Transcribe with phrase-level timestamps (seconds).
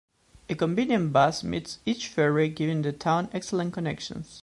[0.49, 4.39] A convenient bus meets each ferry giving the town excellent connections.